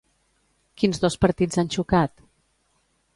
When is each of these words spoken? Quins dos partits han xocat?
Quins 0.83 1.01
dos 1.03 1.17
partits 1.25 1.61
han 1.63 1.69
xocat? 1.77 2.17